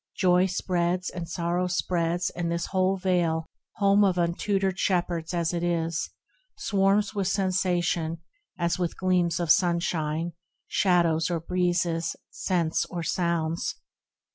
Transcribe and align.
Joy 0.17 0.47
spreads, 0.47 1.11
and 1.11 1.29
sorrow 1.29 1.67
spreads; 1.67 2.31
and 2.31 2.51
this 2.51 2.65
whole 2.71 2.97
Vale, 2.97 3.45
Home 3.75 4.03
of 4.03 4.17
untutored 4.17 4.79
shepherds 4.79 5.31
as 5.31 5.53
it 5.53 5.61
is, 5.61 6.09
Swarms 6.57 7.13
with 7.13 7.27
sensation, 7.27 8.17
as 8.57 8.79
with 8.79 8.97
gleams 8.97 9.39
of 9.39 9.51
sunshine, 9.51 10.31
Shadows 10.67 11.29
or 11.29 11.39
breezes, 11.39 12.15
scents 12.31 12.85
or 12.89 13.03
sounds. 13.03 13.75